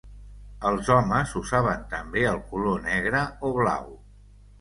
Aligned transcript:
Els 0.67 0.87
homes 0.93 1.33
usaven 1.39 1.83
també 1.91 2.23
el 2.29 2.39
color 2.53 2.81
negre 2.87 3.21
o 3.51 3.53
blau. 3.59 3.93